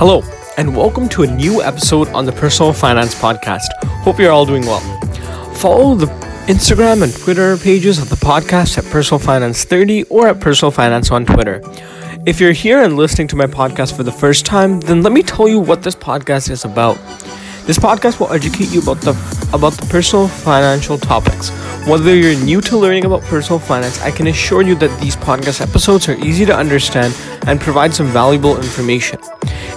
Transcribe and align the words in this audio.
Hello, 0.00 0.22
and 0.56 0.74
welcome 0.74 1.10
to 1.10 1.24
a 1.24 1.26
new 1.26 1.60
episode 1.60 2.08
on 2.14 2.24
the 2.24 2.32
Personal 2.32 2.72
Finance 2.72 3.14
Podcast. 3.16 3.66
Hope 4.02 4.18
you're 4.18 4.32
all 4.32 4.46
doing 4.46 4.64
well. 4.64 4.80
Follow 5.56 5.94
the 5.94 6.06
Instagram 6.46 7.02
and 7.02 7.14
Twitter 7.14 7.58
pages 7.58 7.98
of 7.98 8.08
the 8.08 8.16
podcast 8.16 8.78
at 8.78 8.86
Personal 8.86 9.18
Finance 9.18 9.64
30 9.64 10.04
or 10.04 10.28
at 10.28 10.40
Personal 10.40 10.70
Finance 10.70 11.10
on 11.10 11.26
Twitter. 11.26 11.60
If 12.24 12.40
you're 12.40 12.52
here 12.52 12.80
and 12.82 12.96
listening 12.96 13.28
to 13.28 13.36
my 13.36 13.44
podcast 13.44 13.94
for 13.94 14.02
the 14.02 14.10
first 14.10 14.46
time, 14.46 14.80
then 14.80 15.02
let 15.02 15.12
me 15.12 15.22
tell 15.22 15.46
you 15.46 15.60
what 15.60 15.82
this 15.82 15.96
podcast 15.96 16.48
is 16.48 16.64
about. 16.64 16.96
This 17.66 17.78
podcast 17.78 18.20
will 18.20 18.32
educate 18.32 18.72
you 18.72 18.80
about 18.80 19.02
the 19.02 19.10
about 19.52 19.74
the 19.74 19.86
personal 19.90 20.28
financial 20.28 20.96
topics. 20.96 21.50
Whether 21.86 22.16
you're 22.16 22.42
new 22.42 22.62
to 22.62 22.78
learning 22.78 23.04
about 23.04 23.20
personal 23.24 23.58
finance, 23.58 24.00
I 24.00 24.10
can 24.10 24.28
assure 24.28 24.62
you 24.62 24.76
that 24.76 24.98
these 24.98 25.16
podcast 25.16 25.60
episodes 25.60 26.08
are 26.08 26.16
easy 26.24 26.46
to 26.46 26.56
understand 26.56 27.14
and 27.46 27.60
provide 27.60 27.92
some 27.92 28.06
valuable 28.06 28.56
information. 28.56 29.20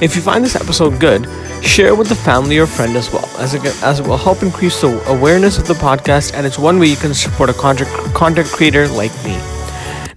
If 0.04 0.18
you 0.18 0.22
find 0.22 0.44
this 0.44 0.58
episode 0.58 1.00
good, 1.00 1.30
share 1.64 1.88
it 1.88 1.98
with 1.98 2.12
a 2.12 2.16
family 2.16 2.58
or 2.58 2.68
friend 2.68 2.98
as 2.98 3.10
well, 3.14 3.26
as 3.38 3.54
it, 3.54 3.64
as 3.82 4.02
it 4.02 4.06
will 4.06 4.18
help 4.18 4.44
increase 4.44 4.82
the 4.82 5.02
awareness 5.10 5.58
of 5.58 5.66
the 5.66 5.76
podcast, 5.76 6.34
and 6.34 6.46
it's 6.46 6.60
one 6.60 6.78
way 6.78 6.88
you 6.88 6.98
can 6.98 7.14
support 7.14 7.50
a 7.50 7.54
content, 7.54 7.88
content 8.14 8.50
creator 8.50 8.86
like 8.90 9.14
me. 9.24 9.42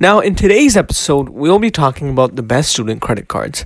Now, 0.01 0.19
in 0.19 0.35
today's 0.35 0.77
episode, 0.77 1.29
we'll 1.29 1.61
be 1.61 1.71
talking 1.71 2.11
about 2.11 2.35
the 2.35 2.43
best 2.43 2.73
student 2.73 3.01
credit 3.01 3.29
cards. 3.29 3.65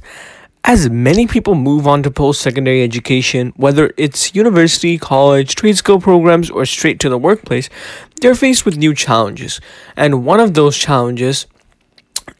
As 0.62 0.90
many 0.90 1.26
people 1.26 1.54
move 1.54 1.86
on 1.86 2.02
to 2.02 2.10
post 2.10 2.42
secondary 2.42 2.82
education, 2.82 3.54
whether 3.56 3.94
it's 3.96 4.34
university, 4.34 4.98
college, 4.98 5.54
trade 5.54 5.78
school 5.78 6.02
programs, 6.02 6.50
or 6.50 6.66
straight 6.66 7.00
to 7.00 7.08
the 7.08 7.16
workplace, 7.16 7.70
they're 8.20 8.34
faced 8.34 8.66
with 8.66 8.76
new 8.76 8.94
challenges. 8.94 9.58
And 9.96 10.26
one 10.26 10.38
of 10.38 10.52
those 10.52 10.76
challenges 10.76 11.46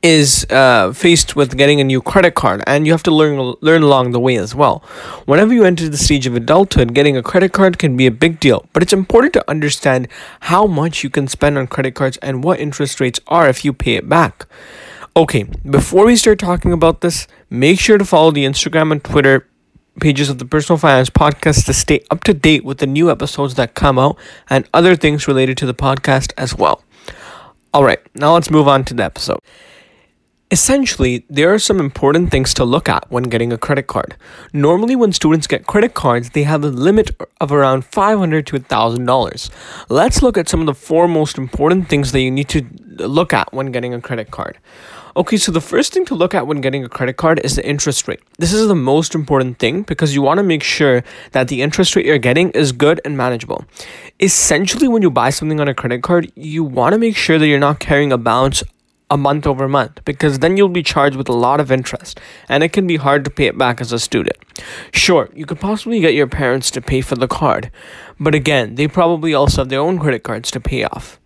is 0.03 0.47
uh, 0.51 0.93
faced 0.93 1.37
with 1.37 1.57
getting 1.59 1.81
a 1.81 1.85
new 1.85 2.01
credit 2.01 2.35
card, 2.35 2.63
and 2.67 2.87
you 2.87 2.93
have 2.93 3.03
to 3.03 3.11
learn 3.11 3.55
learn 3.61 3.83
along 3.83 4.13
the 4.13 4.21
way 4.21 4.37
as 4.37 4.55
well. 4.55 4.83
Whenever 5.27 5.53
you 5.53 5.65
enter 5.65 5.89
the 5.89 5.99
stage 5.99 6.27
of 6.27 6.35
adulthood, 6.35 6.95
getting 6.95 7.17
a 7.17 7.23
credit 7.23 7.53
card 7.53 7.79
can 7.79 7.97
be 7.97 8.07
a 8.07 8.11
big 8.11 8.41
deal, 8.41 8.67
but 8.73 8.83
it's 8.83 8.93
important 8.93 9.35
to 9.35 9.51
understand 9.51 10.09
how 10.41 10.67
much 10.67 11.05
you 11.05 11.11
can 11.11 11.29
spend 11.29 11.59
on 11.59 11.67
credit 11.67 11.95
cards 11.95 12.17
and 12.19 12.43
what 12.43 12.61
interest 12.61 13.01
rates 13.01 13.21
are 13.29 13.49
if 13.49 13.65
you 13.65 13.73
pay 13.73 13.95
it 13.95 14.09
back. 14.09 14.47
Okay, 15.17 15.45
before 15.69 16.07
we 16.07 16.17
start 16.17 16.39
talking 16.39 16.73
about 16.73 17.01
this, 17.01 17.27
make 17.51 17.79
sure 17.79 17.99
to 17.99 18.05
follow 18.05 18.31
the 18.31 18.45
Instagram 18.45 18.93
and 18.93 19.05
Twitter 19.05 19.47
pages 20.01 20.31
of 20.31 20.39
the 20.39 20.45
Personal 20.45 20.79
Finance 20.79 21.11
Podcast 21.11 21.67
to 21.67 21.75
stay 21.75 22.03
up 22.11 22.25
to 22.25 22.33
date 22.33 22.65
with 22.65 22.79
the 22.79 22.87
new 22.87 23.11
episodes 23.11 23.55
that 23.57 23.75
come 23.75 23.99
out 23.99 24.17
and 24.49 24.67
other 24.73 24.97
things 24.97 25.29
related 25.29 25.59
to 25.59 25.67
the 25.67 25.75
podcast 25.75 26.33
as 26.39 26.55
well. 26.55 26.83
All 27.75 27.85
right, 27.85 28.01
now 28.15 28.35
let's 28.35 28.51
move 28.51 28.67
on 28.67 28.85
to 28.87 28.95
the 28.95 29.05
episode. 29.05 29.41
Essentially, 30.53 31.25
there 31.31 31.55
are 31.55 31.61
some 31.61 31.79
important 31.79 32.33
things 32.33 32.53
to 32.55 32.65
look 32.65 32.89
at 32.89 33.09
when 33.09 33.23
getting 33.25 33.53
a 33.53 33.59
credit 33.59 33.87
card. 33.87 34.17
Normally, 34.53 34.97
when 34.97 35.13
students 35.13 35.47
get 35.47 35.69
credit 35.69 35.95
cards, 35.95 36.31
they 36.31 36.43
have 36.43 36.65
a 36.65 36.69
limit 36.69 37.13
of 37.41 37.53
around 37.53 37.89
$500 37.89 38.47
to 38.47 38.59
$1,000. 38.59 39.51
Let's 39.89 40.23
look 40.23 40.37
at 40.37 40.49
some 40.49 40.59
of 40.59 40.67
the 40.67 40.75
four 40.75 41.07
most 41.07 41.39
important 41.39 41.89
things 41.89 42.11
that 42.11 42.21
you 42.21 42.33
need 42.33 42.49
to 42.49 42.67
look 42.99 43.33
at 43.33 43.53
when 43.53 43.71
getting 43.71 43.95
a 43.95 44.01
credit 44.01 44.33
card. 44.33 44.59
Okay, 45.17 45.37
so 45.37 45.53
the 45.53 45.61
first 45.61 45.93
thing 45.93 46.05
to 46.07 46.17
look 46.17 46.35
at 46.35 46.49
when 46.49 46.61
getting 46.61 46.85
a 46.85 46.89
credit 46.89 47.17
card 47.17 47.41
is 47.45 47.55
the 47.55 47.65
interest 47.65 48.09
rate. 48.09 48.21
This 48.39 48.53
is 48.53 48.67
the 48.67 48.75
most 48.75 49.15
important 49.15 49.61
thing 49.61 49.83
because 49.83 50.17
you 50.17 50.23
want 50.23 50.39
to 50.39 50.45
make 50.45 50.65
sure 50.65 51.05
that 51.31 51.47
the 51.47 51.63
interest 51.63 51.95
rate 51.95 52.07
you're 52.07 52.19
getting 52.19 52.51
is 52.51 52.73
good 52.73 53.01
and 53.05 53.17
manageable. 53.17 53.65
Essentially, 54.19 54.89
when 54.89 55.03
you 55.03 55.11
buy 55.13 55.31
something 55.31 55.61
on 55.61 55.69
a 55.69 55.75
credit 55.75 56.03
card, 56.03 56.33
you 56.35 56.65
want 56.65 56.93
to 56.93 56.99
make 56.99 57.17
sure 57.17 57.39
that 57.39 57.47
you're 57.47 57.61
not 57.61 57.79
carrying 57.79 58.11
a 58.11 58.19
balance 58.19 58.65
a 59.11 59.17
month 59.17 59.47
over 59.47 59.69
month 59.69 60.05
because 60.05 60.39
then 60.39 60.57
you'll 60.57 60.69
be 60.69 60.83
charged 60.83 61.17
with 61.17 61.29
a 61.29 61.33
lot 61.33 61.61
of 61.61 61.73
interest 61.73 62.21
and 62.49 62.63
it 62.63 62.73
can 62.73 62.87
be 62.87 62.97
hard 62.97 63.25
to 63.25 63.31
pay 63.31 63.47
it 63.47 63.59
back 63.59 63.81
as 63.81 63.93
a 63.93 63.99
student. 63.99 64.37
Sure, 64.93 65.29
you 65.35 65.47
could 65.47 65.61
possibly 65.61 66.01
get 66.01 66.15
your 66.15 66.27
parents 66.27 66.71
to 66.71 66.81
pay 66.81 67.01
for 67.01 67.17
the 67.17 67.29
card, 67.29 67.71
but 68.19 68.35
again, 68.35 68.77
they 68.77 68.87
probably 68.87 69.35
also 69.35 69.63
have 69.63 69.69
their 69.69 69.81
own 69.81 69.99
credit 69.99 70.23
cards 70.23 70.51
to 70.53 70.61
pay 70.61 70.85
off. 70.85 71.21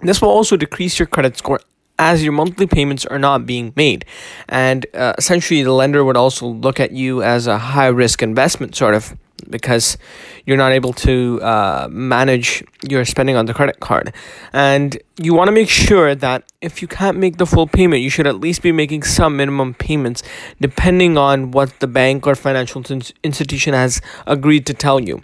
This 0.00 0.20
will 0.20 0.30
also 0.30 0.56
decrease 0.56 0.98
your 0.98 1.06
credit 1.06 1.36
score 1.36 1.60
as 1.98 2.24
your 2.24 2.32
monthly 2.32 2.66
payments 2.66 3.06
are 3.06 3.18
not 3.18 3.46
being 3.46 3.72
made. 3.76 4.04
And 4.48 4.86
uh, 4.94 5.14
essentially, 5.16 5.62
the 5.62 5.72
lender 5.72 6.04
would 6.04 6.16
also 6.16 6.46
look 6.46 6.80
at 6.80 6.92
you 6.92 7.22
as 7.22 7.46
a 7.46 7.58
high 7.58 7.86
risk 7.86 8.22
investment, 8.22 8.74
sort 8.74 8.94
of 8.94 9.16
because 9.50 9.98
you're 10.46 10.56
not 10.56 10.72
able 10.72 10.92
to 10.92 11.40
uh, 11.42 11.88
manage 11.90 12.64
your 12.88 13.04
spending 13.04 13.36
on 13.36 13.46
the 13.46 13.54
credit 13.54 13.80
card. 13.80 14.14
And 14.52 14.98
you 15.16 15.34
want 15.34 15.48
to 15.48 15.52
make 15.52 15.68
sure 15.68 16.14
that 16.14 16.44
if 16.60 16.82
you 16.82 16.88
can't 16.88 17.18
make 17.18 17.36
the 17.36 17.46
full 17.46 17.66
payment, 17.66 18.02
you 18.02 18.10
should 18.10 18.26
at 18.26 18.40
least 18.40 18.62
be 18.62 18.72
making 18.72 19.02
some 19.02 19.36
minimum 19.36 19.74
payments 19.74 20.22
depending 20.60 21.18
on 21.18 21.50
what 21.50 21.78
the 21.80 21.86
bank 21.86 22.26
or 22.26 22.34
financial 22.34 22.82
institution 23.22 23.74
has 23.74 24.00
agreed 24.26 24.66
to 24.66 24.74
tell 24.74 25.00
you. 25.00 25.22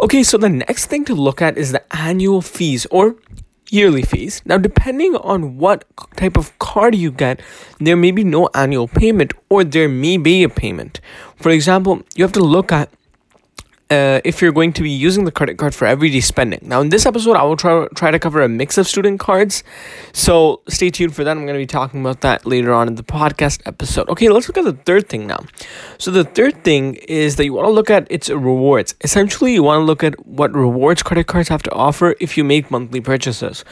Okay, 0.00 0.22
so 0.22 0.38
the 0.38 0.48
next 0.48 0.86
thing 0.86 1.04
to 1.04 1.14
look 1.14 1.42
at 1.42 1.58
is 1.58 1.72
the 1.72 1.84
annual 1.94 2.40
fees 2.40 2.86
or 2.90 3.16
yearly 3.70 4.02
fees. 4.02 4.42
Now, 4.44 4.58
depending 4.58 5.14
on 5.16 5.58
what 5.58 5.84
type 6.16 6.36
of 6.36 6.58
card 6.58 6.94
you 6.94 7.10
get, 7.10 7.40
there 7.78 7.96
may 7.96 8.10
be 8.10 8.24
no 8.24 8.48
annual 8.54 8.88
payment 8.88 9.32
or 9.48 9.62
there 9.62 9.88
may 9.88 10.16
be 10.16 10.42
a 10.42 10.48
payment. 10.48 11.00
For 11.36 11.50
example, 11.50 12.02
you 12.14 12.24
have 12.24 12.32
to 12.32 12.40
look 12.40 12.72
at 12.72 12.90
uh, 13.90 14.20
if 14.24 14.40
you're 14.40 14.52
going 14.52 14.72
to 14.72 14.82
be 14.82 14.90
using 14.90 15.24
the 15.24 15.32
credit 15.32 15.58
card 15.58 15.74
for 15.74 15.84
everyday 15.84 16.20
spending. 16.20 16.60
Now, 16.62 16.80
in 16.80 16.90
this 16.90 17.06
episode, 17.06 17.36
I 17.36 17.42
will 17.42 17.56
try, 17.56 17.86
try 17.94 18.10
to 18.12 18.18
cover 18.18 18.40
a 18.40 18.48
mix 18.48 18.78
of 18.78 18.86
student 18.86 19.18
cards. 19.18 19.64
So 20.12 20.60
stay 20.68 20.90
tuned 20.90 21.14
for 21.14 21.24
that. 21.24 21.32
I'm 21.32 21.44
going 21.44 21.54
to 21.54 21.62
be 21.62 21.66
talking 21.66 22.00
about 22.00 22.20
that 22.20 22.46
later 22.46 22.72
on 22.72 22.86
in 22.86 22.94
the 22.94 23.02
podcast 23.02 23.60
episode. 23.66 24.08
Okay, 24.08 24.28
let's 24.28 24.46
look 24.48 24.58
at 24.58 24.64
the 24.64 24.72
third 24.72 25.08
thing 25.08 25.26
now. 25.26 25.40
So, 25.98 26.10
the 26.10 26.24
third 26.24 26.62
thing 26.62 26.94
is 27.08 27.36
that 27.36 27.44
you 27.44 27.52
want 27.52 27.66
to 27.66 27.72
look 27.72 27.90
at 27.90 28.06
its 28.10 28.30
rewards. 28.30 28.94
Essentially, 29.02 29.54
you 29.54 29.62
want 29.62 29.80
to 29.80 29.84
look 29.84 30.04
at 30.04 30.26
what 30.26 30.54
rewards 30.54 31.02
credit 31.02 31.26
cards 31.26 31.48
have 31.48 31.62
to 31.64 31.72
offer 31.72 32.14
if 32.20 32.36
you 32.36 32.44
make 32.44 32.70
monthly 32.70 33.00
purchases. 33.00 33.64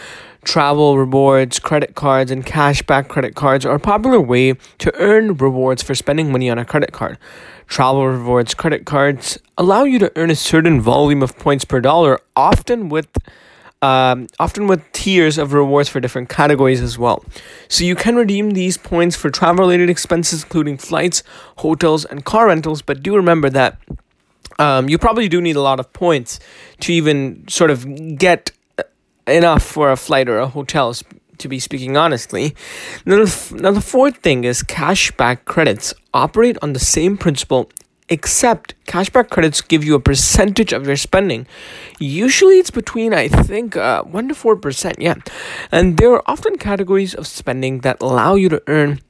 Travel 0.45 0.97
rewards, 0.97 1.59
credit 1.59 1.95
cards, 1.95 2.31
and 2.31 2.47
cashback 2.47 3.09
credit 3.09 3.35
cards 3.35 3.67
are 3.67 3.75
a 3.75 3.81
popular 3.81 4.21
way 4.21 4.55
to 4.79 4.95
earn 4.97 5.35
rewards 5.35 5.83
for 5.83 5.95
spending 5.95 6.33
money 6.33 6.49
on 6.49 6.59
a 6.59 6.65
credit 6.65 6.93
card. 6.93 7.19
Travel 7.69 8.09
rewards 8.09 8.55
credit 8.55 8.87
cards 8.87 9.39
allow 9.57 9.85
you 9.85 9.99
to 9.99 10.11
earn 10.17 10.31
a 10.31 10.37
certain 10.37 10.81
volume 10.81 11.23
of 11.23 11.39
points 11.39 11.65
per 11.65 11.81
dollar, 11.81 12.19
often 12.35 12.89
with 12.89 13.09
um, 13.81 14.27
often 14.41 14.67
with 14.67 14.91
tiers 14.93 15.39
of 15.39 15.53
rewards 15.53 15.89
for 15.89 16.01
different 16.01 16.29
categories 16.29 16.81
as 16.81 16.99
well. 16.99 17.25
So 17.69 17.85
you 17.85 17.95
can 17.95 18.17
redeem 18.17 18.51
these 18.51 18.77
points 18.77 19.15
for 19.15 19.31
travel 19.31 19.65
related 19.65 19.89
expenses, 19.89 20.43
including 20.43 20.79
flights, 20.79 21.23
hotels, 21.59 22.05
and 22.05 22.25
car 22.25 22.47
rentals. 22.49 22.83
But 22.83 23.03
do 23.03 23.15
remember 23.15 23.51
that 23.51 23.79
um, 24.59 24.89
you 24.89 24.99
probably 24.99 25.29
do 25.29 25.41
need 25.41 25.55
a 25.57 25.61
lot 25.61 25.79
of 25.79 25.93
points 25.93 26.41
to 26.81 26.93
even 26.93 27.47
sort 27.49 27.71
of 27.71 28.19
get 28.19 28.51
enough 29.29 29.63
for 29.63 29.93
a 29.93 29.97
flight 29.97 30.29
or 30.29 30.39
a 30.39 30.49
hotel 30.49 30.95
to 31.39 31.49
be 31.49 31.59
speaking 31.59 31.97
honestly. 31.97 32.55
Now 33.05 33.25
the, 33.25 33.57
now, 33.61 33.71
the 33.71 33.81
fourth 33.81 34.19
thing 34.19 34.45
is 34.45 34.63
cashback 34.63 35.45
credits 35.45 35.95
operate 36.13 36.57
on 36.63 36.73
the 36.73 36.79
same 36.79 37.17
principle, 37.17 37.71
except 38.09 38.75
cashback 38.87 39.31
credits 39.31 39.61
give 39.61 39.85
you 39.85 39.95
a 39.95 40.01
percentage 40.01 40.73
of 40.73 40.87
your 40.87 40.97
spending. 40.97 41.47
Usually 41.99 42.59
it's 42.59 42.71
between, 42.71 43.13
I 43.15 43.29
think, 43.29 43.77
uh, 43.77 44.03
1% 44.05 44.29
to 44.29 44.35
4%. 44.35 44.95
Yeah. 44.99 45.15
And 45.71 45.97
there 45.97 46.13
are 46.13 46.23
often 46.27 46.57
categories 46.59 47.15
of 47.15 47.27
spending 47.27 47.81
that 47.81 48.01
allow 48.01 48.35
you 48.35 48.49
to 48.49 48.63
earn 48.67 49.01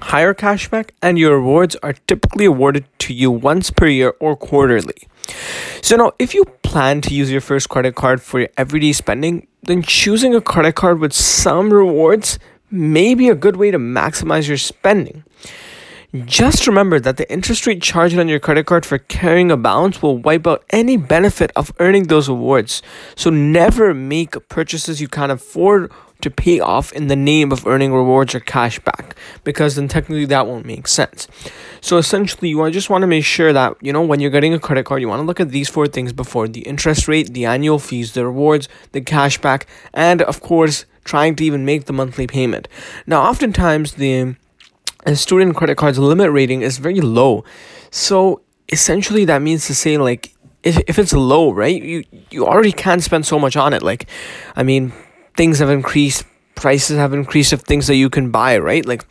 higher 0.00 0.34
cashback, 0.34 0.90
and 1.02 1.18
your 1.18 1.36
rewards 1.36 1.76
are 1.82 1.94
typically 2.06 2.44
awarded 2.44 2.84
to 2.98 3.14
you 3.14 3.30
once 3.30 3.70
per 3.70 3.86
year 3.86 4.14
or 4.20 4.36
quarterly. 4.36 5.08
So 5.82 5.96
now, 5.96 6.12
if 6.18 6.34
you 6.34 6.44
plan 6.62 7.00
to 7.02 7.14
use 7.14 7.30
your 7.30 7.40
first 7.40 7.68
credit 7.68 7.94
card 7.94 8.22
for 8.22 8.40
your 8.40 8.48
everyday 8.56 8.92
spending, 8.92 9.46
then 9.66 9.82
choosing 9.82 10.34
a 10.34 10.40
credit 10.40 10.74
card 10.74 10.98
with 10.98 11.12
some 11.12 11.72
rewards 11.72 12.38
may 12.70 13.14
be 13.14 13.28
a 13.28 13.34
good 13.34 13.56
way 13.56 13.70
to 13.70 13.78
maximize 13.78 14.48
your 14.48 14.56
spending. 14.56 15.24
Just 16.24 16.66
remember 16.66 16.98
that 17.00 17.16
the 17.16 17.30
interest 17.30 17.66
rate 17.66 17.82
charged 17.82 18.18
on 18.18 18.28
your 18.28 18.38
credit 18.38 18.64
card 18.64 18.86
for 18.86 18.98
carrying 18.98 19.50
a 19.50 19.56
balance 19.56 20.00
will 20.00 20.16
wipe 20.16 20.46
out 20.46 20.64
any 20.70 20.96
benefit 20.96 21.50
of 21.56 21.72
earning 21.78 22.04
those 22.04 22.28
rewards. 22.28 22.80
So 23.16 23.28
never 23.28 23.92
make 23.92 24.48
purchases 24.48 25.00
you 25.00 25.08
can't 25.08 25.32
afford 25.32 25.92
to 26.20 26.30
pay 26.30 26.60
off 26.60 26.92
in 26.92 27.08
the 27.08 27.16
name 27.16 27.52
of 27.52 27.66
earning 27.66 27.92
rewards 27.92 28.34
or 28.34 28.40
cash 28.40 28.78
back 28.80 29.14
because 29.44 29.76
then 29.76 29.88
technically 29.88 30.24
that 30.26 30.46
won't 30.46 30.64
make 30.66 30.88
sense. 30.88 31.28
So 31.80 31.98
essentially, 31.98 32.48
you 32.48 32.70
just 32.70 32.90
want 32.90 33.02
to 33.02 33.06
make 33.06 33.24
sure 33.24 33.52
that 33.52 33.76
you 33.80 33.92
know 33.92 34.02
when 34.02 34.20
you're 34.20 34.30
getting 34.30 34.54
a 34.54 34.58
credit 34.58 34.84
card, 34.84 35.00
you 35.00 35.08
want 35.08 35.20
to 35.20 35.26
look 35.26 35.40
at 35.40 35.50
these 35.50 35.68
four 35.68 35.86
things 35.86 36.12
before 36.12 36.48
the 36.48 36.62
interest 36.62 37.08
rate, 37.08 37.32
the 37.32 37.44
annual 37.44 37.78
fees, 37.78 38.12
the 38.12 38.24
rewards, 38.24 38.68
the 38.92 39.00
cash 39.00 39.40
back, 39.40 39.66
and 39.92 40.22
of 40.22 40.40
course, 40.40 40.86
trying 41.04 41.36
to 41.36 41.44
even 41.44 41.64
make 41.64 41.84
the 41.84 41.92
monthly 41.92 42.26
payment. 42.26 42.68
Now, 43.06 43.22
oftentimes 43.22 43.94
the 43.94 44.36
and 45.06 45.16
student 45.16 45.54
credit 45.54 45.76
card's 45.76 45.98
limit 45.98 46.30
rating 46.32 46.62
is 46.62 46.78
very 46.78 47.00
low. 47.00 47.44
So 47.90 48.42
essentially 48.68 49.24
that 49.26 49.40
means 49.40 49.66
to 49.66 49.74
say 49.74 49.96
like 49.96 50.34
if, 50.62 50.78
if 50.88 50.98
it's 50.98 51.12
low, 51.12 51.52
right? 51.52 51.80
You 51.80 52.04
you 52.30 52.44
already 52.44 52.72
can't 52.72 53.02
spend 53.02 53.24
so 53.24 53.38
much 53.38 53.56
on 53.56 53.72
it. 53.72 53.82
Like 53.82 54.08
I 54.56 54.64
mean, 54.64 54.92
things 55.36 55.58
have 55.58 55.70
increased, 55.70 56.24
prices 56.54 56.96
have 56.96 57.12
increased 57.12 57.52
of 57.52 57.62
things 57.62 57.86
that 57.86 57.96
you 57.96 58.08
can 58.08 58.30
buy, 58.30 58.58
right? 58.58 58.84
Like 58.84 59.04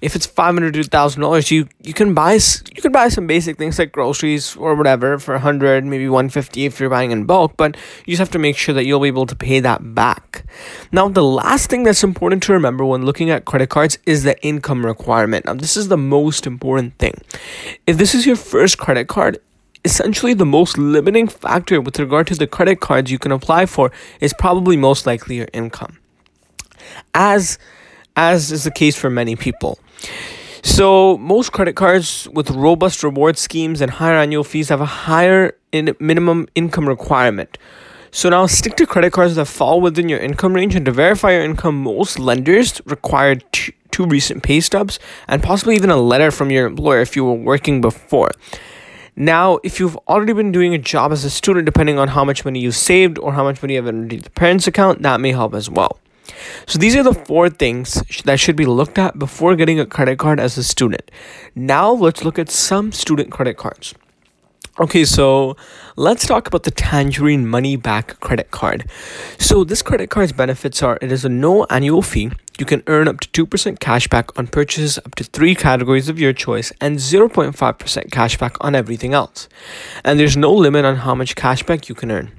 if 0.00 0.14
it's 0.14 0.26
five 0.26 0.54
hundred 0.54 0.74
to 0.74 0.84
thousand 0.84 1.22
dollars, 1.22 1.50
you 1.50 1.68
you 1.82 1.92
can 1.94 2.14
buy 2.14 2.34
you 2.34 2.82
can 2.82 2.92
buy 2.92 3.08
some 3.08 3.26
basic 3.26 3.56
things 3.56 3.78
like 3.78 3.92
groceries 3.92 4.56
or 4.56 4.74
whatever 4.74 5.18
for 5.18 5.34
a 5.34 5.38
hundred, 5.38 5.84
maybe 5.84 6.08
one 6.08 6.28
fifty 6.28 6.64
if 6.66 6.78
you're 6.78 6.90
buying 6.90 7.10
in 7.10 7.24
bulk. 7.24 7.56
But 7.56 7.76
you 8.06 8.12
just 8.12 8.20
have 8.20 8.30
to 8.30 8.38
make 8.38 8.56
sure 8.56 8.74
that 8.74 8.84
you'll 8.84 9.00
be 9.00 9.08
able 9.08 9.26
to 9.26 9.36
pay 9.36 9.60
that 9.60 9.94
back. 9.94 10.44
Now, 10.92 11.08
the 11.08 11.24
last 11.24 11.70
thing 11.70 11.82
that's 11.84 12.04
important 12.04 12.42
to 12.44 12.52
remember 12.52 12.84
when 12.84 13.04
looking 13.04 13.30
at 13.30 13.44
credit 13.44 13.70
cards 13.70 13.98
is 14.06 14.22
the 14.22 14.40
income 14.44 14.84
requirement. 14.86 15.46
Now, 15.46 15.54
this 15.54 15.76
is 15.76 15.88
the 15.88 15.96
most 15.96 16.46
important 16.46 16.98
thing. 16.98 17.20
If 17.86 17.98
this 17.98 18.14
is 18.14 18.26
your 18.26 18.36
first 18.36 18.78
credit 18.78 19.08
card, 19.08 19.38
essentially 19.88 20.34
the 20.34 20.50
most 20.58 20.78
limiting 20.78 21.28
factor 21.28 21.80
with 21.80 21.98
regard 21.98 22.26
to 22.28 22.34
the 22.34 22.46
credit 22.46 22.78
cards 22.80 23.10
you 23.10 23.18
can 23.18 23.32
apply 23.32 23.66
for 23.66 23.90
is 24.20 24.32
probably 24.44 24.76
most 24.76 25.06
likely 25.06 25.36
your 25.36 25.48
income 25.52 25.98
as 27.14 27.58
as 28.16 28.50
is 28.50 28.64
the 28.64 28.70
case 28.70 28.96
for 28.96 29.10
many 29.10 29.36
people. 29.36 29.78
So, 30.62 31.16
most 31.18 31.52
credit 31.52 31.76
cards 31.76 32.28
with 32.32 32.50
robust 32.50 33.04
reward 33.04 33.38
schemes 33.38 33.80
and 33.80 33.90
higher 33.92 34.16
annual 34.16 34.44
fees 34.44 34.68
have 34.70 34.80
a 34.80 34.92
higher 35.08 35.56
in 35.70 35.94
minimum 36.00 36.48
income 36.54 36.88
requirement. 36.88 37.58
So, 38.10 38.28
now 38.28 38.46
stick 38.46 38.74
to 38.76 38.86
credit 38.86 39.12
cards 39.12 39.36
that 39.36 39.46
fall 39.46 39.80
within 39.80 40.08
your 40.08 40.18
income 40.18 40.54
range. 40.54 40.74
And 40.74 40.84
to 40.86 40.92
verify 40.92 41.32
your 41.32 41.42
income, 41.42 41.80
most 41.82 42.18
lenders 42.18 42.80
require 42.86 43.36
two, 43.36 43.72
two 43.92 44.06
recent 44.06 44.42
pay 44.42 44.60
stubs 44.60 44.98
and 45.28 45.42
possibly 45.42 45.76
even 45.76 45.90
a 45.90 45.96
letter 45.96 46.30
from 46.30 46.50
your 46.50 46.66
employer 46.66 47.00
if 47.00 47.14
you 47.14 47.24
were 47.24 47.40
working 47.52 47.80
before. 47.80 48.30
Now, 49.20 49.58
if 49.64 49.80
you've 49.80 49.96
already 50.06 50.32
been 50.32 50.52
doing 50.52 50.74
a 50.74 50.78
job 50.78 51.10
as 51.10 51.24
a 51.24 51.30
student, 51.30 51.66
depending 51.66 51.98
on 51.98 52.06
how 52.06 52.24
much 52.24 52.44
money 52.44 52.60
you 52.60 52.70
saved 52.70 53.18
or 53.18 53.32
how 53.32 53.42
much 53.42 53.60
money 53.60 53.74
you 53.74 53.82
have 53.82 53.88
in 53.92 54.06
the 54.06 54.30
parents' 54.30 54.68
account, 54.68 55.02
that 55.02 55.20
may 55.20 55.32
help 55.32 55.54
as 55.54 55.68
well. 55.68 55.98
So 56.66 56.78
these 56.78 56.94
are 56.94 57.02
the 57.02 57.12
four 57.12 57.50
things 57.50 58.00
that 58.26 58.38
should 58.38 58.54
be 58.54 58.64
looked 58.64 58.96
at 58.96 59.18
before 59.18 59.56
getting 59.56 59.80
a 59.80 59.86
credit 59.86 60.20
card 60.20 60.38
as 60.38 60.56
a 60.56 60.62
student. 60.62 61.10
Now 61.56 61.90
let's 61.90 62.24
look 62.24 62.38
at 62.38 62.48
some 62.48 62.92
student 62.92 63.32
credit 63.32 63.56
cards. 63.56 63.92
Okay, 64.80 65.04
so 65.04 65.56
let's 65.96 66.24
talk 66.24 66.46
about 66.46 66.62
the 66.62 66.70
Tangerine 66.70 67.48
Money 67.48 67.74
Back 67.74 68.20
credit 68.20 68.52
card. 68.52 68.88
So 69.36 69.64
this 69.64 69.82
credit 69.82 70.08
card's 70.08 70.30
benefits 70.30 70.84
are 70.84 70.96
it 71.02 71.10
is 71.10 71.24
a 71.24 71.28
no 71.28 71.64
annual 71.64 72.00
fee. 72.00 72.30
You 72.60 72.64
can 72.64 72.84
earn 72.86 73.08
up 73.08 73.18
to 73.18 73.46
2% 73.46 73.78
cashback 73.80 74.30
on 74.38 74.46
purchases 74.46 74.96
up 74.98 75.16
to 75.16 75.24
three 75.24 75.56
categories 75.56 76.08
of 76.08 76.20
your 76.20 76.32
choice 76.32 76.72
and 76.80 76.98
0.5% 76.98 77.56
cashback 78.10 78.56
on 78.60 78.76
everything 78.76 79.14
else. 79.14 79.48
And 80.04 80.16
there's 80.16 80.36
no 80.36 80.54
limit 80.54 80.84
on 80.84 80.94
how 80.94 81.12
much 81.12 81.34
cashback 81.34 81.88
you 81.88 81.96
can 81.96 82.12
earn. 82.12 82.30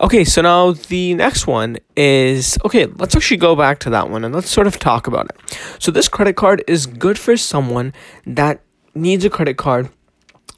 Okay, 0.00 0.22
so 0.22 0.42
now 0.42 0.70
the 0.70 1.14
next 1.14 1.48
one 1.48 1.78
is 1.96 2.56
okay, 2.64 2.86
let's 2.86 3.16
actually 3.16 3.38
go 3.38 3.56
back 3.56 3.80
to 3.80 3.90
that 3.90 4.10
one 4.10 4.24
and 4.24 4.32
let's 4.32 4.48
sort 4.48 4.68
of 4.68 4.78
talk 4.78 5.08
about 5.08 5.28
it. 5.30 5.58
So, 5.80 5.90
this 5.90 6.06
credit 6.06 6.36
card 6.36 6.62
is 6.68 6.86
good 6.86 7.18
for 7.18 7.36
someone 7.36 7.92
that 8.24 8.60
needs 8.94 9.24
a 9.24 9.30
credit 9.30 9.56
card. 9.56 9.90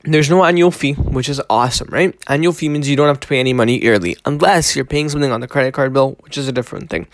There's 0.02 0.30
no 0.30 0.42
annual 0.46 0.70
fee, 0.70 0.94
which 0.94 1.28
is 1.28 1.42
awesome, 1.50 1.88
right? 1.90 2.16
Annual 2.26 2.54
fee 2.54 2.70
means 2.70 2.88
you 2.88 2.96
don't 2.96 3.06
have 3.06 3.20
to 3.20 3.28
pay 3.28 3.38
any 3.38 3.52
money 3.52 3.82
yearly 3.82 4.16
unless 4.24 4.74
you're 4.74 4.86
paying 4.86 5.10
something 5.10 5.30
on 5.30 5.40
the 5.40 5.48
credit 5.48 5.74
card 5.74 5.92
bill, 5.92 6.16
which 6.20 6.38
is 6.38 6.48
a 6.48 6.52
different 6.52 6.88
thing. 6.88 7.06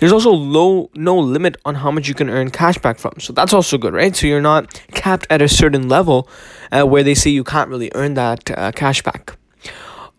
There's 0.00 0.10
also 0.10 0.32
low 0.32 0.90
no 0.94 1.16
limit 1.16 1.56
on 1.64 1.76
how 1.76 1.92
much 1.92 2.08
you 2.08 2.14
can 2.14 2.28
earn 2.28 2.50
cash 2.50 2.78
back 2.78 2.98
from. 2.98 3.20
So 3.20 3.32
that's 3.32 3.52
also 3.52 3.78
good, 3.78 3.94
right? 3.94 4.16
So 4.16 4.26
you're 4.26 4.40
not 4.40 4.82
capped 4.90 5.28
at 5.30 5.40
a 5.40 5.46
certain 5.46 5.88
level 5.88 6.28
uh, 6.72 6.82
where 6.82 7.04
they 7.04 7.14
say 7.14 7.30
you 7.30 7.44
can't 7.44 7.70
really 7.70 7.92
earn 7.94 8.14
that 8.14 8.50
uh, 8.58 8.72
cash 8.72 9.02
back. 9.02 9.38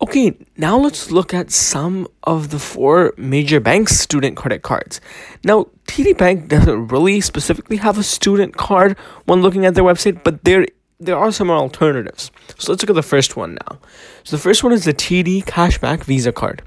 Okay, 0.02 0.38
now 0.56 0.78
let's 0.78 1.12
look 1.12 1.34
at 1.34 1.52
some 1.52 2.08
of 2.24 2.52
the 2.52 2.60
four 2.60 3.14
major 3.18 3.60
banks' 3.60 4.00
student 4.00 4.38
credit 4.38 4.62
cards. 4.62 5.02
Now, 5.44 5.68
TD 5.88 6.18
Bank 6.18 6.48
doesn't 6.48 6.88
really 6.88 7.20
specifically 7.20 7.78
have 7.78 7.98
a 7.98 8.04
student 8.04 8.56
card 8.56 8.98
when 9.26 9.42
looking 9.42 9.66
at 9.66 9.76
their 9.76 9.84
website, 9.84 10.24
but 10.24 10.46
there 10.46 10.66
there 11.00 11.18
are 11.18 11.32
some 11.32 11.50
alternatives. 11.50 12.32
So 12.58 12.72
let's 12.72 12.84
look 12.84 12.90
at 12.90 12.96
the 12.96 13.04
first 13.04 13.36
one 13.36 13.56
now. 13.56 13.80
So 14.24 14.36
the 14.36 14.42
first 14.42 14.64
one 14.64 14.74
is 14.74 14.86
the 14.86 14.94
TD 14.94 15.44
Cashback 15.46 16.04
Visa 16.04 16.32
card. 16.32 16.62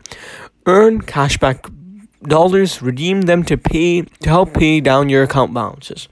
Earn 0.67 1.03
cashback 1.03 1.73
dollars, 2.23 2.83
redeem 2.83 3.23
them 3.23 3.45
to 3.45 3.57
pay 3.57 4.03
to 4.03 4.29
help 4.29 4.55
pay 4.55 4.81
down 4.81 5.09
your 5.09 5.23
account 5.23 5.55
balances. 5.55 6.09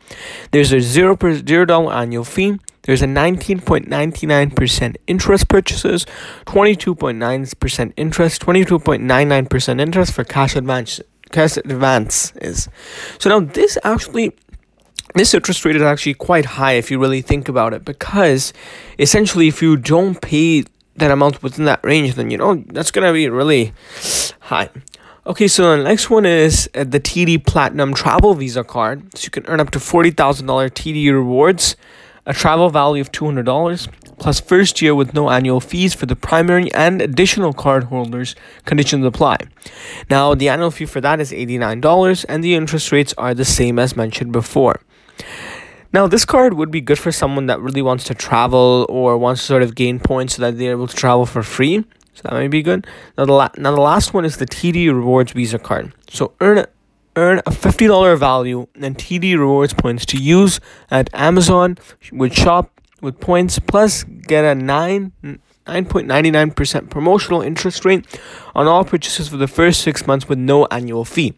There's 0.52 0.72
a 0.72 0.80
zero 0.80 1.16
per 1.16 1.34
zero 1.34 1.64
dollar 1.64 1.92
annual 1.92 2.24
fee 2.24 2.58
there's 2.84 3.02
a 3.02 3.06
19.99% 3.06 4.96
interest 5.06 5.48
purchases, 5.48 6.04
22.9% 6.44 7.92
interest, 7.96 8.42
22.99% 8.42 9.80
interest 9.80 10.12
for 10.12 10.24
cash 10.24 10.54
advance 10.56 11.00
cash 11.32 11.56
advances. 11.56 12.68
So 13.18 13.30
now 13.30 13.40
this 13.40 13.78
actually 13.82 14.36
this 15.14 15.32
interest 15.32 15.64
rate 15.64 15.76
is 15.76 15.82
actually 15.82 16.14
quite 16.14 16.44
high 16.44 16.72
if 16.72 16.90
you 16.90 16.98
really 16.98 17.22
think 17.22 17.48
about 17.48 17.72
it 17.72 17.84
because 17.84 18.52
essentially 18.98 19.48
if 19.48 19.62
you 19.62 19.76
don't 19.76 20.20
pay 20.20 20.64
that 20.96 21.10
amount 21.10 21.42
within 21.42 21.64
that 21.64 21.80
range 21.84 22.14
then 22.14 22.30
you 22.30 22.36
know 22.36 22.56
that's 22.68 22.90
to 22.90 23.12
be 23.12 23.28
really 23.28 23.72
high. 24.40 24.68
Okay, 25.26 25.48
so 25.48 25.74
the 25.74 25.82
next 25.82 26.10
one 26.10 26.26
is 26.26 26.68
uh, 26.74 26.84
the 26.84 27.00
TD 27.00 27.46
Platinum 27.46 27.94
Travel 27.94 28.34
Visa 28.34 28.62
card. 28.62 29.16
So 29.16 29.24
you 29.24 29.30
can 29.30 29.46
earn 29.46 29.58
up 29.58 29.70
to 29.70 29.78
$40,000 29.78 30.12
TD 30.12 31.10
rewards 31.10 31.76
a 32.26 32.32
travel 32.32 32.70
value 32.70 33.00
of 33.00 33.12
$200, 33.12 33.88
plus 34.18 34.40
first 34.40 34.80
year 34.80 34.94
with 34.94 35.14
no 35.14 35.30
annual 35.30 35.60
fees 35.60 35.94
for 35.94 36.06
the 36.06 36.16
primary 36.16 36.72
and 36.72 37.02
additional 37.02 37.52
card 37.52 37.84
holders. 37.84 38.34
Conditions 38.64 39.04
apply. 39.04 39.36
Now, 40.08 40.34
the 40.34 40.48
annual 40.48 40.70
fee 40.70 40.86
for 40.86 41.00
that 41.00 41.20
is 41.20 41.32
$89, 41.32 42.24
and 42.28 42.42
the 42.42 42.54
interest 42.54 42.92
rates 42.92 43.14
are 43.18 43.34
the 43.34 43.44
same 43.44 43.78
as 43.78 43.96
mentioned 43.96 44.32
before. 44.32 44.80
Now, 45.92 46.08
this 46.08 46.24
card 46.24 46.54
would 46.54 46.72
be 46.72 46.80
good 46.80 46.98
for 46.98 47.12
someone 47.12 47.46
that 47.46 47.60
really 47.60 47.82
wants 47.82 48.04
to 48.04 48.14
travel 48.14 48.84
or 48.88 49.16
wants 49.16 49.42
to 49.42 49.46
sort 49.46 49.62
of 49.62 49.76
gain 49.76 50.00
points 50.00 50.34
so 50.34 50.42
that 50.42 50.58
they're 50.58 50.72
able 50.72 50.88
to 50.88 50.96
travel 50.96 51.24
for 51.24 51.42
free. 51.42 51.84
So 52.14 52.22
that 52.24 52.32
might 52.32 52.50
be 52.50 52.62
good. 52.62 52.86
Now, 53.16 53.26
the, 53.26 53.32
la- 53.32 53.50
now 53.56 53.72
the 53.72 53.80
last 53.80 54.12
one 54.12 54.24
is 54.24 54.36
the 54.36 54.46
TD 54.46 54.86
Rewards 54.88 55.32
Visa 55.32 55.58
card. 55.58 55.92
So 56.08 56.32
earn 56.40 56.66
earn 57.16 57.38
a 57.46 57.50
$50 57.50 58.18
value 58.18 58.66
and 58.74 58.96
TD 58.96 59.38
rewards 59.38 59.72
points 59.72 60.04
to 60.06 60.16
use 60.16 60.58
at 60.90 61.08
Amazon 61.14 61.78
with 62.12 62.34
shop 62.34 62.80
with 63.00 63.20
points 63.20 63.58
plus 63.58 64.02
get 64.04 64.44
a 64.44 64.54
9 64.54 65.12
9.99% 65.66 66.90
promotional 66.90 67.40
interest 67.40 67.84
rate 67.84 68.04
on 68.54 68.66
all 68.66 68.84
purchases 68.84 69.28
for 69.28 69.36
the 69.36 69.48
first 69.48 69.80
6 69.82 70.06
months 70.06 70.28
with 70.28 70.38
no 70.38 70.66
annual 70.66 71.04
fee. 71.04 71.34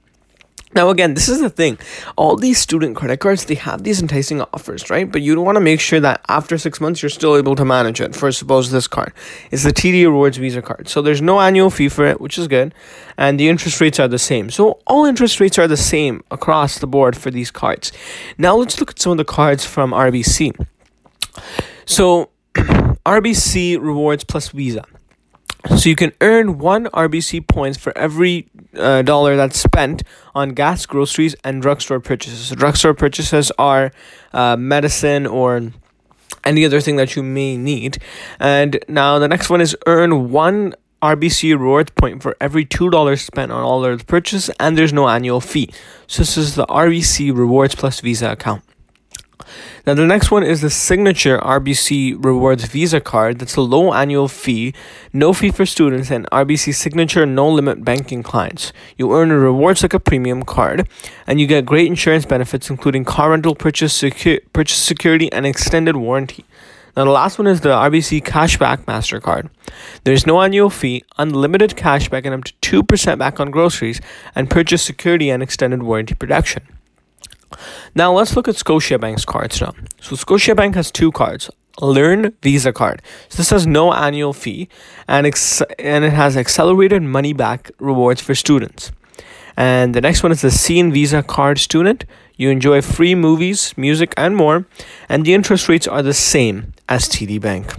Now, 0.74 0.90
again, 0.90 1.14
this 1.14 1.28
is 1.28 1.40
the 1.40 1.48
thing. 1.48 1.78
All 2.16 2.36
these 2.36 2.58
student 2.58 2.96
credit 2.96 3.18
cards, 3.18 3.44
they 3.44 3.54
have 3.54 3.84
these 3.84 4.02
enticing 4.02 4.42
offers, 4.42 4.90
right? 4.90 5.10
But 5.10 5.22
you 5.22 5.40
want 5.40 5.56
to 5.56 5.60
make 5.60 5.80
sure 5.80 6.00
that 6.00 6.20
after 6.28 6.58
six 6.58 6.80
months, 6.80 7.02
you're 7.02 7.08
still 7.08 7.36
able 7.36 7.54
to 7.54 7.64
manage 7.64 8.00
it. 8.00 8.14
For 8.16 8.32
suppose 8.32 8.70
this 8.70 8.88
card 8.88 9.12
is 9.50 9.62
the 9.62 9.70
TD 9.72 10.04
Rewards 10.04 10.38
Visa 10.38 10.60
card. 10.60 10.88
So 10.88 11.00
there's 11.00 11.22
no 11.22 11.40
annual 11.40 11.70
fee 11.70 11.88
for 11.88 12.04
it, 12.04 12.20
which 12.20 12.36
is 12.36 12.48
good. 12.48 12.74
And 13.16 13.38
the 13.38 13.48
interest 13.48 13.80
rates 13.80 14.00
are 14.00 14.08
the 14.08 14.18
same. 14.18 14.50
So 14.50 14.80
all 14.86 15.06
interest 15.06 15.40
rates 15.40 15.58
are 15.58 15.68
the 15.68 15.76
same 15.76 16.22
across 16.30 16.78
the 16.78 16.86
board 16.86 17.16
for 17.16 17.30
these 17.30 17.50
cards. 17.50 17.92
Now, 18.36 18.56
let's 18.56 18.80
look 18.80 18.90
at 18.90 18.98
some 18.98 19.12
of 19.12 19.18
the 19.18 19.24
cards 19.24 19.64
from 19.64 19.92
RBC. 19.92 20.66
So, 21.86 22.30
RBC 22.54 23.80
Rewards 23.80 24.24
plus 24.24 24.48
Visa. 24.48 24.84
So 25.76 25.88
you 25.88 25.96
can 25.96 26.12
earn 26.20 26.58
one 26.58 26.86
RBC 26.86 27.48
points 27.48 27.78
for 27.78 27.96
every 27.96 28.48
uh, 28.76 29.02
dollar 29.02 29.36
that's 29.36 29.58
spent 29.58 30.02
on 30.34 30.50
gas, 30.50 30.86
groceries, 30.86 31.34
and 31.42 31.60
drugstore 31.60 32.00
purchases. 32.00 32.46
So 32.46 32.54
drugstore 32.54 32.94
purchases 32.94 33.50
are 33.58 33.90
uh, 34.32 34.56
medicine 34.56 35.26
or 35.26 35.72
any 36.44 36.64
other 36.64 36.80
thing 36.80 36.96
that 36.96 37.16
you 37.16 37.22
may 37.22 37.56
need. 37.56 37.98
And 38.38 38.78
now 38.88 39.18
the 39.18 39.28
next 39.28 39.50
one 39.50 39.60
is 39.60 39.76
earn 39.86 40.30
one 40.30 40.74
RBC 41.02 41.52
rewards 41.58 41.90
point 41.90 42.22
for 42.22 42.36
every 42.40 42.64
$2 42.64 43.18
spent 43.18 43.52
on 43.52 43.62
all 43.62 43.84
other 43.84 43.98
purchases, 43.98 44.54
and 44.58 44.78
there's 44.78 44.92
no 44.92 45.08
annual 45.08 45.40
fee. 45.40 45.70
So 46.06 46.22
this 46.22 46.36
is 46.36 46.54
the 46.54 46.66
RBC 46.66 47.36
Rewards 47.36 47.74
Plus 47.74 48.00
Visa 48.00 48.32
account. 48.32 48.62
Now, 49.86 49.94
the 49.94 50.06
next 50.06 50.30
one 50.30 50.42
is 50.42 50.62
the 50.62 50.70
signature 50.70 51.38
RBC 51.38 52.24
Rewards 52.24 52.64
Visa 52.64 53.00
card. 53.00 53.38
That's 53.38 53.56
a 53.56 53.60
low 53.60 53.92
annual 53.92 54.28
fee, 54.28 54.74
no 55.12 55.32
fee 55.32 55.50
for 55.50 55.64
students, 55.66 56.10
and 56.10 56.28
RBC 56.30 56.74
signature 56.74 57.24
no 57.26 57.48
limit 57.48 57.84
banking 57.84 58.22
clients. 58.22 58.72
You 58.96 59.14
earn 59.14 59.30
rewards 59.30 59.82
like 59.82 59.94
a 59.94 60.00
premium 60.00 60.42
card, 60.42 60.88
and 61.26 61.40
you 61.40 61.46
get 61.46 61.66
great 61.66 61.86
insurance 61.86 62.24
benefits, 62.24 62.70
including 62.70 63.04
car 63.04 63.30
rental, 63.30 63.54
purchase, 63.54 64.00
secu- 64.02 64.40
purchase 64.52 64.78
security, 64.78 65.30
and 65.32 65.46
extended 65.46 65.96
warranty. 65.96 66.44
Now, 66.96 67.04
the 67.04 67.10
last 67.10 67.38
one 67.38 67.46
is 67.46 67.60
the 67.60 67.68
RBC 67.68 68.22
Cashback 68.22 68.86
MasterCard. 68.86 69.50
There's 70.04 70.26
no 70.26 70.40
annual 70.40 70.70
fee, 70.70 71.04
unlimited 71.18 71.76
cashback, 71.76 72.24
and 72.24 72.34
up 72.34 72.44
to 72.44 72.82
2% 72.82 73.18
back 73.18 73.38
on 73.38 73.50
groceries, 73.50 74.00
and 74.34 74.48
purchase 74.48 74.82
security 74.82 75.28
and 75.30 75.42
extended 75.42 75.82
warranty 75.82 76.14
protection. 76.14 76.75
Now 77.94 78.12
let's 78.12 78.36
look 78.36 78.48
at 78.48 78.54
Scotiabank's 78.54 79.24
cards 79.24 79.60
now. 79.60 79.72
So 80.00 80.16
Scotiabank 80.16 80.74
has 80.74 80.90
two 80.90 81.12
cards. 81.12 81.50
L'earn 81.80 82.32
Visa 82.42 82.72
card. 82.72 83.02
So 83.28 83.36
this 83.38 83.50
has 83.50 83.66
no 83.66 83.92
annual 83.92 84.32
fee 84.32 84.68
and 85.06 85.26
ex- 85.26 85.62
and 85.78 86.04
it 86.04 86.12
has 86.12 86.36
accelerated 86.36 87.02
money 87.02 87.32
back 87.32 87.70
rewards 87.78 88.20
for 88.20 88.34
students. 88.34 88.92
And 89.56 89.94
the 89.94 90.00
next 90.00 90.22
one 90.22 90.32
is 90.32 90.42
the 90.42 90.50
Scene 90.50 90.92
Visa 90.92 91.22
card 91.22 91.58
student. 91.58 92.04
You 92.36 92.50
enjoy 92.50 92.82
free 92.82 93.14
movies, 93.14 93.72
music, 93.76 94.12
and 94.16 94.36
more, 94.36 94.66
and 95.08 95.24
the 95.24 95.32
interest 95.32 95.68
rates 95.68 95.88
are 95.88 96.02
the 96.02 96.12
same 96.12 96.74
as 96.88 97.08
TD 97.08 97.40
Bank. 97.40 97.72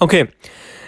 Okay, 0.00 0.28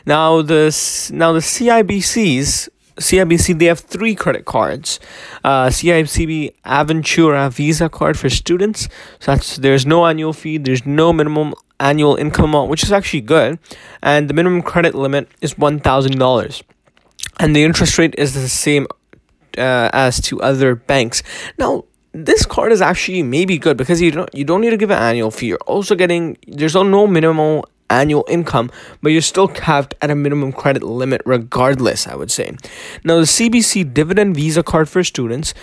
now 0.07 0.41
the 0.41 0.65
now 1.13 1.33
the 1.33 1.41
CIBCs 1.41 2.69
CIBC 2.97 3.59
they 3.59 3.67
have 3.67 3.81
three 3.81 4.15
credit 4.15 4.45
cards. 4.45 5.01
Uh, 5.45 5.67
CIBC 5.67 6.55
Aventura 6.65 7.53
Visa 7.53 7.89
card 7.89 8.19
for 8.19 8.29
students. 8.29 8.89
So 9.21 9.33
that's 9.33 9.57
there's 9.57 9.87
no 9.87 10.07
annual 10.07 10.33
fee. 10.33 10.59
There's 10.59 10.85
no 10.87 11.13
minimum 11.13 11.55
annual 11.81 12.17
income 12.17 12.53
which 12.69 12.83
is 12.83 12.93
actually 12.93 13.23
good, 13.23 13.59
and 14.03 14.29
the 14.29 14.35
minimum 14.35 14.63
credit 14.63 14.95
limit 14.95 15.29
is 15.41 15.59
one 15.59 15.81
thousand 15.81 16.19
dollars, 16.19 16.63
and 17.41 17.57
the 17.57 17.65
interest 17.65 17.99
rate 17.99 18.15
is 18.19 18.35
the 18.35 18.49
same 18.49 18.87
uh, 19.59 19.91
as 19.93 20.21
to 20.23 20.41
other 20.41 20.75
banks. 20.75 21.23
Now 21.59 21.85
this 22.13 22.45
card 22.45 22.73
is 22.73 22.83
actually 22.83 23.23
maybe 23.23 23.59
good 23.59 23.77
because 23.77 24.01
you 24.01 24.11
don't 24.11 24.33
you 24.35 24.45
don't 24.45 24.61
need 24.61 24.71
to 24.71 24.77
give 24.77 24.91
an 24.91 25.03
annual 25.03 25.31
fee. 25.31 25.47
You're 25.47 25.67
also 25.67 25.95
getting 25.95 26.37
there's 26.47 26.75
no 26.75 27.07
minimal 27.07 27.67
annual 28.01 28.25
income, 28.29 28.71
but 29.03 29.13
you're 29.13 29.31
still 29.35 29.49
capped 29.49 29.95
at 30.01 30.11
a 30.11 30.15
minimum 30.15 30.53
credit 30.53 30.83
limit 30.83 31.21
regardless, 31.25 32.07
I 32.07 32.15
would 32.17 32.31
say. 32.31 32.57
Now 33.05 33.17
the 33.17 33.29
CIBC 33.37 33.95
dividend 33.95 34.35
visa 34.35 34.63
card 34.63 34.89
for 34.89 35.05
students, 35.05 35.55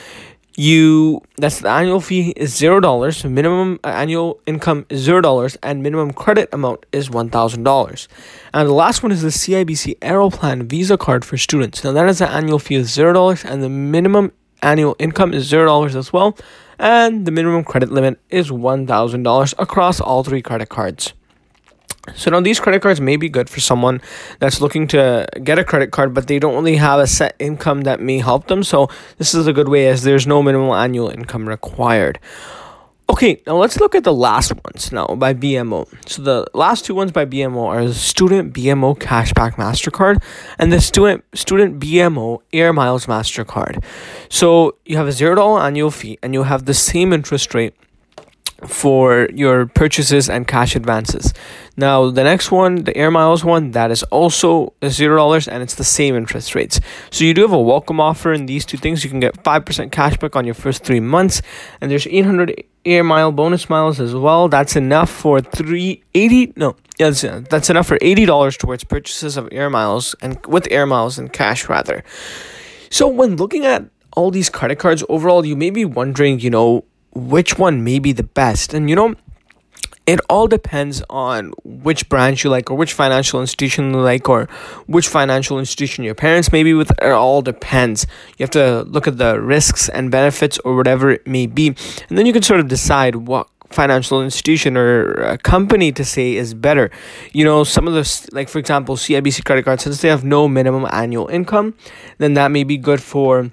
you 0.56 1.22
that's 1.38 1.60
the 1.62 1.70
annual 1.70 2.02
fee 2.02 2.34
is 2.36 2.56
zero 2.56 2.80
dollars, 2.80 3.24
minimum 3.24 3.80
uh, 3.84 3.88
annual 3.88 4.42
income 4.46 4.86
is 4.90 5.02
zero 5.02 5.22
dollars, 5.22 5.58
and 5.64 5.82
minimum 5.82 6.12
credit 6.12 6.50
amount 6.52 6.86
is 6.92 7.10
one 7.10 7.30
thousand 7.30 7.64
dollars. 7.64 8.08
And 8.54 8.68
the 8.68 8.74
last 8.74 9.02
one 9.02 9.14
is 9.14 9.22
the 9.22 9.30
CIBC 9.30 10.00
Aeroplan 10.00 10.68
Visa 10.70 10.98
card 10.98 11.24
for 11.24 11.38
students. 11.38 11.84
Now 11.84 11.94
that 11.94 12.10
is 12.10 12.20
the 12.20 12.30
annual 12.30 12.60
fee 12.60 12.76
is 12.76 12.92
zero 12.92 13.14
dollars, 13.14 13.46
and 13.46 13.64
the 13.64 13.70
minimum 13.70 14.34
annual 14.62 14.96
income 15.00 15.34
is 15.34 15.48
zero 15.48 15.66
dollars 15.66 15.96
as 15.96 16.12
well, 16.12 16.38
and 16.78 17.26
the 17.26 17.32
minimum 17.32 17.64
credit 17.64 17.90
limit 17.90 18.20
is 18.30 18.52
one 18.52 18.86
thousand 18.86 19.24
dollars 19.24 19.54
across 19.58 20.02
all 20.02 20.24
three 20.24 20.42
credit 20.42 20.68
cards. 20.68 21.14
So 22.16 22.32
now 22.32 22.42
these 22.42 22.60
credit 22.60 22.82
cards 22.82 23.02
may 23.02 23.16
be 23.16 23.30
good 23.30 23.50
for 23.50 23.60
someone 23.60 24.02
that's 24.40 24.62
looking 24.62 24.88
to 24.88 25.28
get 25.44 25.60
a 25.60 25.64
credit 25.64 25.92
card, 25.92 26.14
but 26.14 26.28
they 26.28 26.40
don't 26.40 26.56
really 26.56 26.78
have 26.78 27.00
a 27.00 27.08
set 27.08 27.36
income 27.40 27.82
that 27.82 28.00
may 28.00 28.20
help 28.20 28.48
them. 28.48 28.64
So 28.64 28.90
this 29.18 29.34
is 29.34 29.48
a 29.48 29.54
good 29.54 29.70
way 29.70 29.88
as 29.88 30.04
there's 30.04 30.28
no 30.28 30.42
minimal 30.44 30.76
annual 30.76 31.10
income 31.10 31.48
required. 31.48 32.20
Okay, 33.10 33.42
now 33.48 33.56
let's 33.56 33.80
look 33.80 33.96
at 33.96 34.04
the 34.04 34.14
last 34.14 34.54
ones 34.64 34.92
now 34.92 35.08
by 35.08 35.34
BMO. 35.34 35.88
So 36.08 36.22
the 36.22 36.46
last 36.54 36.86
two 36.86 36.94
ones 36.94 37.12
by 37.12 37.26
BMO 37.26 37.66
are 37.66 37.84
the 37.84 37.94
Student 37.96 38.54
BMO 38.54 38.96
Cashback 39.00 39.54
Mastercard 39.54 40.22
and 40.60 40.72
the 40.72 40.80
Student 40.80 41.24
Student 41.34 41.80
BMO 41.80 42.42
Air 42.54 42.72
Miles 42.72 43.08
Mastercard. 43.08 43.84
So 44.30 44.76
you 44.86 44.96
have 44.98 45.08
a 45.08 45.12
zero 45.12 45.34
dollar 45.34 45.62
annual 45.62 45.90
fee 45.90 46.20
and 46.22 46.36
you 46.36 46.44
have 46.44 46.66
the 46.66 46.76
same 46.76 47.12
interest 47.12 47.56
rate 47.56 47.74
for 48.68 49.28
your 49.34 49.66
purchases 49.66 50.30
and 50.30 50.48
cash 50.48 50.76
advances. 50.76 51.34
Now, 51.78 52.12
the 52.12 52.24
next 52.24 52.52
one, 52.52 52.84
the 52.84 52.96
Air 52.98 53.12
Miles 53.12 53.44
one, 53.46 53.72
that 53.72 53.92
is 53.92 54.04
also 54.04 54.74
zero 54.88 55.18
dollars 55.18 55.48
and 55.48 55.64
it's 55.64 55.76
the 55.76 55.84
same 55.84 56.16
interest 56.16 56.56
rates. 56.56 56.80
So 57.12 57.24
you 57.24 57.34
do 57.34 57.42
have 57.42 57.54
a 57.54 57.62
welcome 57.62 58.00
offer 58.00 58.34
in 58.34 58.46
these 58.46 58.66
two 58.66 58.78
things. 58.78 59.04
You 59.04 59.10
can 59.10 59.20
get 59.20 59.44
five 59.44 59.66
percent 59.66 59.92
cashback 59.92 60.36
on 60.36 60.46
your 60.46 60.56
first 60.56 60.84
three 60.84 61.00
months, 61.00 61.42
and 61.80 61.90
there's 61.90 62.08
eight 62.08 62.26
hundred 62.26 62.64
Air 62.86 63.04
Mile 63.04 63.32
bonus 63.32 63.70
miles 63.70 64.00
as 64.00 64.16
well. 64.16 64.48
That's 64.50 64.76
enough 64.76 65.10
for 65.10 65.42
three 65.42 66.04
eighty. 66.14 66.54
No, 66.56 66.76
yeah, 66.98 67.12
that's, 67.12 67.22
that's 67.50 67.70
enough 67.70 67.88
for 67.88 67.98
eighty 68.02 68.26
dollars 68.26 68.58
towards 68.58 68.84
purchases 68.84 69.38
of 69.38 69.48
Air 69.52 69.70
Miles 69.70 70.16
and 70.22 70.44
with 70.46 70.68
Air 70.72 70.86
Miles 70.86 71.18
and 71.18 71.32
cash 71.32 71.70
rather. 71.70 72.04
So 72.90 73.08
when 73.08 73.36
looking 73.36 73.66
at 73.66 73.86
all 74.18 74.32
these 74.32 74.50
credit 74.50 74.80
cards 74.80 75.04
overall, 75.08 75.46
you 75.46 75.56
may 75.56 75.70
be 75.70 75.86
wondering, 75.86 76.40
you 76.40 76.50
know, 76.50 76.84
which 77.12 77.58
one 77.58 77.84
may 77.84 78.00
be 78.00 78.12
the 78.12 78.24
best. 78.24 78.74
And 78.74 78.90
you 78.90 78.96
know, 78.96 79.16
it 80.10 80.20
all 80.28 80.48
depends 80.48 81.04
on 81.10 81.54
which 81.64 82.10
branch 82.10 82.44
you 82.44 82.50
like 82.50 82.72
or 82.72 82.76
which 82.76 82.94
financial 82.94 83.42
institution 83.42 83.94
you 83.94 84.00
like 84.00 84.28
or 84.28 84.46
which 84.88 85.08
financial 85.08 85.60
institution 85.60 86.04
your 86.04 86.16
parents 86.16 86.52
may 86.52 86.64
be 86.64 86.74
with. 86.74 86.90
It 87.00 87.12
all 87.12 87.44
depends. 87.44 88.08
You 88.38 88.44
have 88.44 88.50
to 88.52 88.84
look 88.84 89.08
at 89.08 89.20
the 89.20 89.40
risks 89.40 89.88
and 89.88 90.10
benefits 90.10 90.58
or 90.66 90.76
whatever 90.76 91.12
it 91.12 91.28
may 91.28 91.46
be. 91.46 91.68
And 92.10 92.18
then 92.18 92.26
you 92.26 92.34
can 92.34 92.42
sort 92.42 92.60
of 92.60 92.68
decide 92.68 93.16
what 93.16 93.48
financial 93.70 94.24
institution 94.24 94.76
or 94.76 95.24
uh, 95.24 95.38
company 95.44 95.92
to 95.92 96.04
say 96.04 96.36
is 96.36 96.56
better. 96.56 96.90
You 97.32 97.46
know 97.46 97.64
some 97.64 97.88
of 97.88 97.94
the 97.94 98.30
like 98.32 98.50
for 98.50 98.58
example 98.58 98.96
cibc 98.96 99.46
credit 99.46 99.64
cards 99.64 99.84
since 99.84 100.02
they 100.02 100.10
have 100.10 100.24
no 100.24 100.48
minimum 100.48 100.88
annual 100.92 101.28
income 101.28 101.76
then 102.18 102.34
that 102.34 102.50
may 102.50 102.64
be 102.64 102.78
good 102.78 103.00
for 103.02 103.52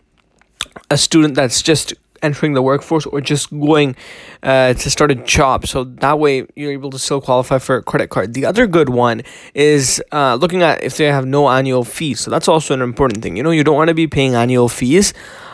a 0.91 0.97
student 0.97 1.35
that's 1.35 1.61
just 1.61 1.93
entering 2.23 2.55
the 2.55 2.63
workforce 2.63 3.07
or 3.07 3.21
just 3.21 3.51
going 3.51 3.97
uh, 4.43 4.75
to 4.75 4.91
start 4.91 5.11
a 5.11 5.15
job. 5.15 5.67
So 5.67 5.85
that 5.85 6.19
way 6.19 6.47
you're 6.55 6.73
able 6.73 6.91
to 6.91 6.99
still 6.99 7.21
qualify 7.21 7.59
for 7.59 7.77
a 7.77 7.83
credit 7.83 8.09
card. 8.11 8.35
The 8.35 8.47
other 8.47 8.67
good 8.67 8.89
one 8.89 9.23
is 9.55 10.03
uh, 10.13 10.37
looking 10.37 10.63
at 10.63 10.83
if 10.83 10.97
they 10.97 11.07
have 11.07 11.27
no 11.27 11.49
annual 11.49 11.85
fees. 11.85 12.21
So 12.21 12.31
that's 12.31 12.49
also 12.49 12.75
an 12.75 12.83
important 12.83 13.23
thing. 13.23 13.37
You 13.37 13.43
know, 13.43 13.51
you 13.51 13.65
don't 13.65 13.77
want 13.77 13.89
to 13.89 13.95
be 13.95 14.07
paying 14.07 14.35
annual 14.35 14.69
fees 14.69 15.13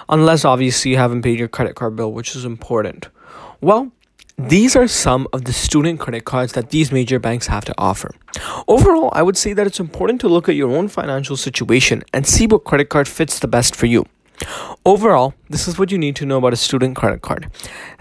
unless 0.08 0.44
obviously 0.44 0.90
you 0.90 0.96
haven't 0.96 1.22
paid 1.22 1.38
your 1.38 1.48
credit 1.48 1.74
card 1.74 1.96
bill, 1.96 2.12
which 2.12 2.36
is 2.36 2.44
important. 2.44 3.08
Well, 3.60 3.92
these 4.38 4.74
are 4.74 4.88
some 4.88 5.28
of 5.32 5.44
the 5.44 5.52
student 5.52 6.00
credit 6.00 6.24
cards 6.24 6.52
that 6.54 6.70
these 6.70 6.90
major 6.90 7.18
banks 7.18 7.46
have 7.46 7.64
to 7.66 7.74
offer. 7.78 8.14
Overall, 8.66 9.10
I 9.12 9.22
would 9.22 9.36
say 9.36 9.52
that 9.52 9.66
it's 9.66 9.78
important 9.78 10.20
to 10.22 10.28
look 10.28 10.48
at 10.48 10.54
your 10.54 10.70
own 10.70 10.88
financial 10.88 11.36
situation 11.36 12.02
and 12.12 12.26
see 12.26 12.46
what 12.46 12.64
credit 12.64 12.88
card 12.88 13.08
fits 13.08 13.38
the 13.38 13.46
best 13.46 13.76
for 13.76 13.86
you. 13.86 14.04
Overall, 14.84 15.34
this 15.48 15.68
is 15.68 15.78
what 15.78 15.92
you 15.92 15.98
need 15.98 16.16
to 16.16 16.26
know 16.26 16.38
about 16.38 16.52
a 16.52 16.56
student 16.56 16.96
credit 16.96 17.22
card. 17.22 17.48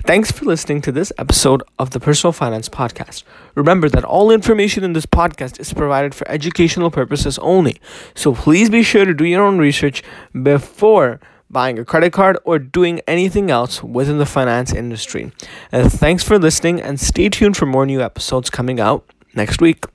Thanks 0.03 0.31
for 0.31 0.45
listening 0.45 0.81
to 0.81 0.91
this 0.91 1.13
episode 1.19 1.61
of 1.77 1.91
the 1.91 1.99
Personal 1.99 2.31
Finance 2.31 2.69
Podcast. 2.69 3.21
Remember 3.53 3.87
that 3.87 4.03
all 4.03 4.31
information 4.31 4.83
in 4.83 4.93
this 4.93 5.05
podcast 5.05 5.59
is 5.59 5.73
provided 5.73 6.15
for 6.15 6.27
educational 6.27 6.89
purposes 6.89 7.37
only. 7.37 7.79
So 8.15 8.33
please 8.33 8.71
be 8.71 8.81
sure 8.81 9.05
to 9.05 9.13
do 9.13 9.25
your 9.25 9.43
own 9.43 9.59
research 9.59 10.01
before 10.41 11.19
buying 11.51 11.77
a 11.77 11.85
credit 11.85 12.13
card 12.13 12.39
or 12.45 12.57
doing 12.57 12.99
anything 13.07 13.51
else 13.51 13.83
within 13.83 14.17
the 14.17 14.25
finance 14.25 14.73
industry. 14.73 15.31
Uh, 15.71 15.87
thanks 15.87 16.23
for 16.23 16.39
listening 16.39 16.81
and 16.81 16.99
stay 16.99 17.29
tuned 17.29 17.57
for 17.57 17.67
more 17.67 17.85
new 17.85 18.01
episodes 18.01 18.49
coming 18.49 18.79
out 18.79 19.05
next 19.35 19.61
week. 19.61 19.85